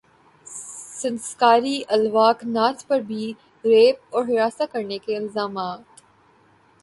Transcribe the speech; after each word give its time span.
سنسکاری 1.01 1.81
الوک 1.89 2.43
ناتھ 2.45 2.85
پر 2.87 2.99
بھی 3.07 3.31
ریپ 3.63 4.15
اور 4.15 4.23
ہراساں 4.23 4.67
کرنے 4.71 4.97
کا 4.97 5.15
الزام 5.17 5.57